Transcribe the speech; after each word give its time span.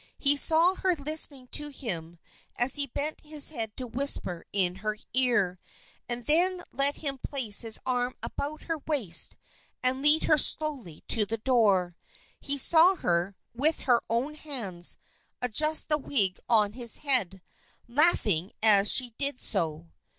He 0.17 0.35
saw 0.35 0.73
her 0.73 0.95
listening 0.95 1.45
to 1.49 1.69
him 1.69 2.17
as 2.55 2.73
he 2.73 2.87
bent 2.87 3.21
his 3.21 3.49
head 3.49 3.77
to 3.77 3.85
whisper 3.85 4.45
in 4.51 4.77
her 4.77 4.97
ear, 5.13 5.59
and 6.09 6.25
then 6.25 6.63
let 6.71 6.95
him 6.95 7.19
place 7.19 7.61
his 7.61 7.79
arm 7.85 8.15
about 8.23 8.63
her 8.63 8.79
waist 8.87 9.37
and 9.83 10.01
lead 10.01 10.23
her 10.23 10.39
slowly 10.39 11.03
to 11.09 11.27
the 11.27 11.37
door. 11.37 11.95
He 12.39 12.57
saw 12.57 12.95
her, 12.95 13.35
with 13.53 13.81
her 13.81 14.01
own 14.09 14.33
hands, 14.33 14.97
adjust 15.39 15.87
the 15.87 15.99
wig 15.99 16.39
on 16.49 16.73
his 16.73 16.97
head, 17.05 17.43
laughing 17.87 18.53
as 18.63 18.91
she 18.91 19.11
did 19.19 19.39
so! 19.39 19.91